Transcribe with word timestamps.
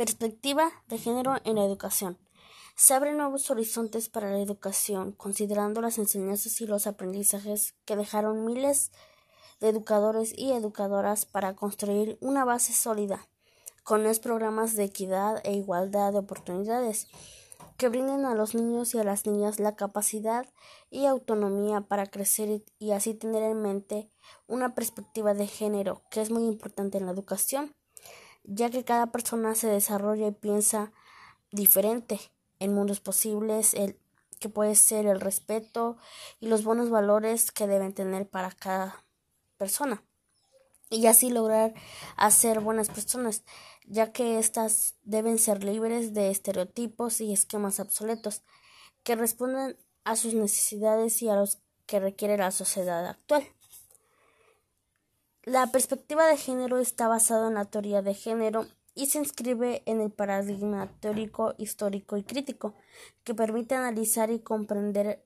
Perspectiva 0.00 0.70
de 0.88 0.96
género 0.96 1.36
en 1.44 1.56
la 1.56 1.64
educación. 1.66 2.16
Se 2.74 2.94
abren 2.94 3.18
nuevos 3.18 3.50
horizontes 3.50 4.08
para 4.08 4.30
la 4.30 4.40
educación, 4.40 5.12
considerando 5.12 5.82
las 5.82 5.98
enseñanzas 5.98 6.58
y 6.62 6.66
los 6.66 6.86
aprendizajes 6.86 7.74
que 7.84 7.96
dejaron 7.96 8.46
miles 8.46 8.92
de 9.60 9.68
educadores 9.68 10.32
y 10.34 10.52
educadoras 10.52 11.26
para 11.26 11.54
construir 11.54 12.16
una 12.22 12.46
base 12.46 12.72
sólida, 12.72 13.28
con 13.84 14.02
los 14.02 14.20
programas 14.20 14.74
de 14.74 14.84
equidad 14.84 15.42
e 15.44 15.52
igualdad 15.52 16.12
de 16.14 16.20
oportunidades 16.20 17.06
que 17.76 17.90
brinden 17.90 18.24
a 18.24 18.34
los 18.34 18.54
niños 18.54 18.94
y 18.94 19.00
a 19.00 19.04
las 19.04 19.26
niñas 19.26 19.60
la 19.60 19.76
capacidad 19.76 20.46
y 20.88 21.04
autonomía 21.04 21.82
para 21.82 22.06
crecer 22.06 22.62
y 22.78 22.92
así 22.92 23.12
tener 23.12 23.42
en 23.42 23.60
mente 23.60 24.10
una 24.46 24.74
perspectiva 24.74 25.34
de 25.34 25.46
género 25.46 26.00
que 26.10 26.22
es 26.22 26.30
muy 26.30 26.44
importante 26.44 26.96
en 26.96 27.04
la 27.04 27.12
educación 27.12 27.76
ya 28.44 28.70
que 28.70 28.84
cada 28.84 29.06
persona 29.12 29.54
se 29.54 29.68
desarrolla 29.68 30.28
y 30.28 30.32
piensa 30.32 30.92
diferente 31.52 32.20
en 32.58 32.74
mundos 32.74 33.00
posibles, 33.00 33.74
el 33.74 33.98
que 34.38 34.48
puede 34.48 34.74
ser 34.74 35.06
el 35.06 35.20
respeto 35.20 35.96
y 36.40 36.48
los 36.48 36.64
buenos 36.64 36.90
valores 36.90 37.52
que 37.52 37.66
deben 37.66 37.92
tener 37.92 38.28
para 38.28 38.50
cada 38.50 39.04
persona 39.58 40.02
y 40.90 41.06
así 41.06 41.30
lograr 41.30 41.72
hacer 42.16 42.60
buenas 42.60 42.88
personas, 42.88 43.44
ya 43.86 44.12
que 44.12 44.38
éstas 44.38 44.96
deben 45.04 45.38
ser 45.38 45.62
libres 45.62 46.12
de 46.12 46.30
estereotipos 46.30 47.20
y 47.20 47.32
esquemas 47.32 47.78
obsoletos 47.78 48.42
que 49.04 49.14
respondan 49.14 49.76
a 50.04 50.16
sus 50.16 50.34
necesidades 50.34 51.22
y 51.22 51.28
a 51.28 51.36
los 51.36 51.58
que 51.86 52.00
requiere 52.00 52.36
la 52.36 52.50
sociedad 52.50 53.06
actual. 53.06 53.46
La 55.44 55.66
perspectiva 55.68 56.26
de 56.26 56.36
género 56.36 56.78
está 56.78 57.08
basada 57.08 57.48
en 57.48 57.54
la 57.54 57.64
teoría 57.64 58.02
de 58.02 58.12
género 58.12 58.66
y 58.94 59.06
se 59.06 59.16
inscribe 59.16 59.82
en 59.86 60.02
el 60.02 60.10
paradigma 60.10 60.90
teórico, 61.00 61.54
histórico 61.56 62.18
y 62.18 62.24
crítico, 62.24 62.74
que 63.24 63.34
permite 63.34 63.74
analizar 63.74 64.30
y 64.30 64.40
comprender 64.40 65.24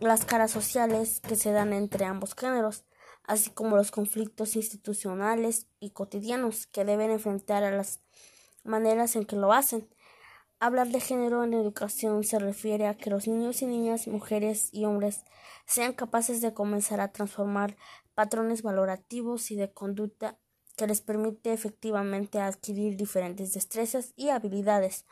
las 0.00 0.24
caras 0.24 0.50
sociales 0.50 1.20
que 1.20 1.36
se 1.36 1.52
dan 1.52 1.74
entre 1.74 2.06
ambos 2.06 2.34
géneros, 2.34 2.84
así 3.22 3.50
como 3.50 3.76
los 3.76 3.90
conflictos 3.90 4.56
institucionales 4.56 5.66
y 5.78 5.90
cotidianos 5.90 6.66
que 6.66 6.86
deben 6.86 7.10
enfrentar 7.10 7.64
a 7.64 7.70
las 7.70 8.00
maneras 8.62 9.14
en 9.14 9.26
que 9.26 9.36
lo 9.36 9.52
hacen. 9.52 9.86
Hablar 10.64 10.88
de 10.88 10.98
género 10.98 11.44
en 11.44 11.52
educación 11.52 12.24
se 12.24 12.38
refiere 12.38 12.86
a 12.86 12.96
que 12.96 13.10
los 13.10 13.28
niños 13.28 13.60
y 13.60 13.66
niñas, 13.66 14.08
mujeres 14.08 14.70
y 14.72 14.86
hombres 14.86 15.26
sean 15.66 15.92
capaces 15.92 16.40
de 16.40 16.54
comenzar 16.54 17.02
a 17.02 17.12
transformar 17.12 17.76
patrones 18.14 18.62
valorativos 18.62 19.50
y 19.50 19.56
de 19.56 19.70
conducta 19.70 20.38
que 20.74 20.86
les 20.86 21.02
permite 21.02 21.52
efectivamente 21.52 22.40
adquirir 22.40 22.96
diferentes 22.96 23.52
destrezas 23.52 24.14
y 24.16 24.30
habilidades, 24.30 25.04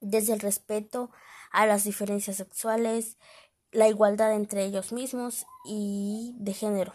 desde 0.00 0.32
el 0.32 0.40
respeto 0.40 1.12
a 1.52 1.64
las 1.66 1.84
diferencias 1.84 2.38
sexuales, 2.38 3.18
la 3.70 3.86
igualdad 3.86 4.34
entre 4.34 4.64
ellos 4.64 4.92
mismos 4.92 5.46
y 5.64 6.34
de 6.38 6.52
género, 6.52 6.94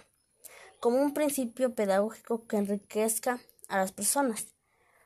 como 0.82 1.02
un 1.02 1.14
principio 1.14 1.76
pedagógico 1.76 2.46
que 2.46 2.58
enriquezca 2.58 3.40
a 3.70 3.78
las 3.78 3.94
personas. 3.94 4.48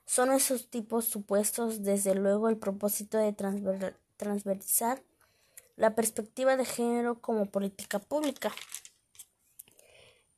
Son 0.05 0.31
esos 0.31 0.69
tipos 0.69 1.05
supuestos, 1.05 1.83
desde 1.83 2.15
luego, 2.15 2.49
el 2.49 2.57
propósito 2.57 3.17
de 3.17 3.33
transversar 4.17 5.01
la 5.75 5.95
perspectiva 5.95 6.55
de 6.57 6.65
género 6.65 7.21
como 7.21 7.47
política 7.47 7.99
pública. 7.99 8.53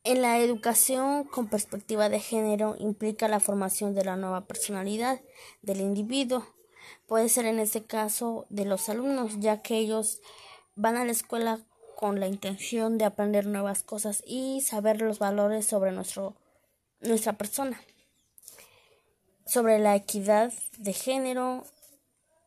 En 0.03 0.21
la 0.21 0.39
educación 0.39 1.25
con 1.25 1.49
perspectiva 1.49 2.07
de 2.07 2.21
género 2.21 2.75
implica 2.79 3.27
la 3.27 3.41
formación 3.41 3.93
de 3.93 4.05
la 4.05 4.15
nueva 4.15 4.45
personalidad 4.45 5.19
del 5.61 5.81
individuo. 5.81 6.47
Puede 7.07 7.27
ser 7.27 7.45
en 7.45 7.59
este 7.59 7.83
caso 7.83 8.45
de 8.49 8.63
los 8.63 8.87
alumnos, 8.87 9.39
ya 9.39 9.61
que 9.61 9.77
ellos 9.77 10.21
van 10.75 10.95
a 10.95 11.03
la 11.03 11.11
escuela 11.11 11.59
con 11.97 12.19
la 12.19 12.27
intención 12.27 12.97
de 12.97 13.05
aprender 13.05 13.47
nuevas 13.47 13.83
cosas 13.83 14.23
y 14.25 14.61
saber 14.61 15.01
los 15.01 15.19
valores 15.19 15.65
sobre 15.65 15.91
nuestro, 15.91 16.35
nuestra 17.01 17.33
persona, 17.33 17.81
sobre 19.47 19.79
la 19.79 19.95
equidad 19.95 20.53
de 20.77 20.93
género, 20.93 21.63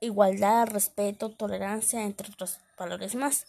igualdad, 0.00 0.68
respeto, 0.68 1.30
tolerancia, 1.30 2.02
entre 2.02 2.30
otros 2.30 2.58
valores 2.78 3.14
más, 3.14 3.46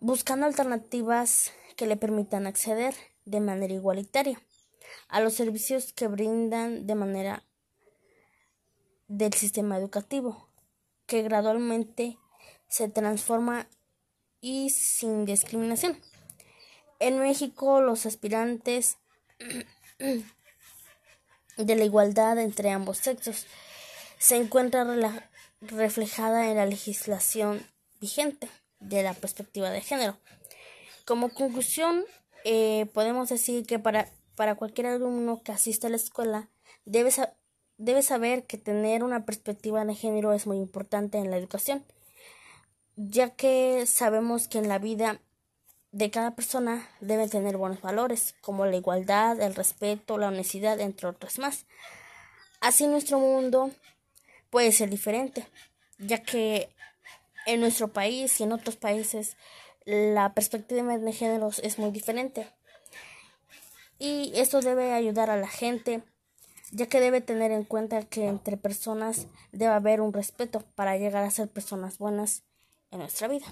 buscando 0.00 0.46
alternativas 0.46 1.52
que 1.76 1.86
le 1.86 1.96
permitan 1.96 2.46
acceder 2.46 2.94
de 3.24 3.40
manera 3.40 3.74
igualitaria 3.74 4.40
a 5.08 5.20
los 5.20 5.34
servicios 5.34 5.92
que 5.92 6.08
brindan 6.08 6.86
de 6.86 6.94
manera 6.94 7.44
del 9.08 9.32
sistema 9.34 9.78
educativo, 9.78 10.48
que 11.06 11.22
gradualmente 11.22 12.18
se 12.68 12.88
transforma 12.88 13.68
y 14.40 14.70
sin 14.70 15.24
discriminación. 15.24 16.00
En 16.98 17.18
México, 17.18 17.80
los 17.82 18.06
aspirantes 18.06 18.98
de 21.56 21.76
la 21.76 21.84
igualdad 21.84 22.38
entre 22.38 22.70
ambos 22.70 22.98
sexos 22.98 23.46
se 24.18 24.36
encuentra 24.36 24.84
reflejada 25.60 26.50
en 26.50 26.56
la 26.56 26.66
legislación 26.66 27.66
vigente 28.00 28.48
de 28.80 29.02
la 29.02 29.14
perspectiva 29.14 29.70
de 29.70 29.80
género. 29.80 30.18
Como 31.04 31.30
conclusión, 31.30 32.04
eh, 32.44 32.86
podemos 32.92 33.28
decir 33.28 33.66
que 33.66 33.78
para, 33.78 34.08
para 34.34 34.54
cualquier 34.54 34.88
alumno 34.88 35.42
que 35.42 35.52
asista 35.52 35.86
a 35.86 35.90
la 35.90 35.96
escuela 35.96 36.48
debe, 36.84 37.10
debe 37.78 38.02
saber 38.02 38.44
que 38.44 38.58
tener 38.58 39.02
una 39.02 39.24
perspectiva 39.24 39.84
de 39.84 39.94
género 39.94 40.32
es 40.32 40.46
muy 40.46 40.58
importante 40.58 41.18
en 41.18 41.30
la 41.30 41.36
educación, 41.36 41.84
ya 42.96 43.30
que 43.30 43.84
sabemos 43.86 44.48
que 44.48 44.58
en 44.58 44.68
la 44.68 44.78
vida 44.78 45.20
de 45.96 46.10
cada 46.10 46.32
persona 46.32 46.86
debe 47.00 47.26
tener 47.26 47.56
buenos 47.56 47.80
valores, 47.80 48.34
como 48.42 48.66
la 48.66 48.76
igualdad, 48.76 49.40
el 49.40 49.54
respeto, 49.54 50.18
la 50.18 50.28
honestidad, 50.28 50.78
entre 50.78 51.08
otros 51.08 51.38
más. 51.38 51.64
Así 52.60 52.86
nuestro 52.86 53.18
mundo 53.18 53.70
puede 54.50 54.72
ser 54.72 54.90
diferente, 54.90 55.46
ya 55.96 56.22
que 56.22 56.68
en 57.46 57.60
nuestro 57.60 57.88
país 57.88 58.38
y 58.40 58.42
en 58.42 58.52
otros 58.52 58.76
países 58.76 59.38
la 59.86 60.34
perspectiva 60.34 60.98
de 60.98 61.12
géneros 61.14 61.60
es 61.60 61.78
muy 61.78 61.90
diferente. 61.92 62.46
Y 63.98 64.32
esto 64.34 64.60
debe 64.60 64.92
ayudar 64.92 65.30
a 65.30 65.38
la 65.38 65.48
gente, 65.48 66.02
ya 66.72 66.90
que 66.90 67.00
debe 67.00 67.22
tener 67.22 67.52
en 67.52 67.64
cuenta 67.64 68.02
que 68.02 68.26
entre 68.26 68.58
personas 68.58 69.28
debe 69.50 69.72
haber 69.72 70.02
un 70.02 70.12
respeto 70.12 70.62
para 70.74 70.98
llegar 70.98 71.24
a 71.24 71.30
ser 71.30 71.48
personas 71.48 71.96
buenas 71.96 72.42
en 72.90 72.98
nuestra 72.98 73.28
vida. 73.28 73.46